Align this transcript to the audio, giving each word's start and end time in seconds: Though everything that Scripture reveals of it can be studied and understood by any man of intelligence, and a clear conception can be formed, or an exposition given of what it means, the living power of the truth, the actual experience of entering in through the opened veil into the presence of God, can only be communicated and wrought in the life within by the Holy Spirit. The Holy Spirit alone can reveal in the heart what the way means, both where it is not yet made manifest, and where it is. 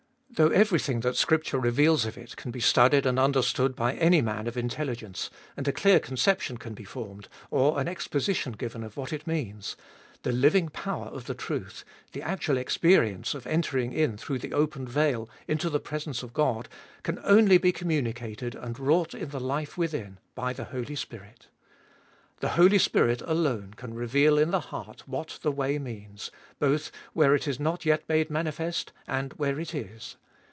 Though 0.33 0.47
everything 0.47 1.01
that 1.01 1.17
Scripture 1.17 1.59
reveals 1.59 2.05
of 2.05 2.17
it 2.17 2.37
can 2.37 2.51
be 2.51 2.61
studied 2.61 3.05
and 3.05 3.19
understood 3.19 3.75
by 3.75 3.93
any 3.95 4.21
man 4.21 4.47
of 4.47 4.55
intelligence, 4.55 5.29
and 5.57 5.67
a 5.67 5.73
clear 5.73 5.99
conception 5.99 6.55
can 6.57 6.73
be 6.73 6.85
formed, 6.85 7.27
or 7.51 7.77
an 7.81 7.89
exposition 7.89 8.53
given 8.53 8.81
of 8.81 8.95
what 8.95 9.11
it 9.11 9.27
means, 9.27 9.75
the 10.23 10.31
living 10.31 10.69
power 10.69 11.07
of 11.07 11.25
the 11.25 11.33
truth, 11.33 11.83
the 12.13 12.21
actual 12.21 12.57
experience 12.57 13.33
of 13.35 13.45
entering 13.45 13.91
in 13.91 14.15
through 14.17 14.39
the 14.39 14.53
opened 14.53 14.87
veil 14.87 15.29
into 15.49 15.69
the 15.69 15.81
presence 15.81 16.23
of 16.23 16.31
God, 16.31 16.69
can 17.03 17.19
only 17.25 17.57
be 17.57 17.73
communicated 17.73 18.55
and 18.55 18.79
wrought 18.79 19.13
in 19.13 19.29
the 19.29 19.39
life 19.39 19.77
within 19.77 20.17
by 20.33 20.53
the 20.53 20.63
Holy 20.63 20.95
Spirit. 20.95 21.47
The 22.39 22.49
Holy 22.49 22.79
Spirit 22.79 23.21
alone 23.21 23.75
can 23.75 23.93
reveal 23.93 24.39
in 24.39 24.49
the 24.49 24.59
heart 24.71 25.07
what 25.07 25.37
the 25.43 25.51
way 25.51 25.77
means, 25.77 26.31
both 26.57 26.89
where 27.13 27.35
it 27.35 27.47
is 27.47 27.59
not 27.59 27.85
yet 27.85 28.03
made 28.09 28.31
manifest, 28.31 28.91
and 29.07 29.33
where 29.33 29.59
it 29.59 29.75
is. 29.75 30.15